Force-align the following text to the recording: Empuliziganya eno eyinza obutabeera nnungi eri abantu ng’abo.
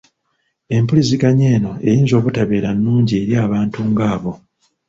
Empuliziganya 0.75 1.45
eno 1.55 1.71
eyinza 1.87 2.13
obutabeera 2.19 2.69
nnungi 2.73 3.13
eri 3.21 3.33
abantu 3.45 3.79
ng’abo. 3.89 4.33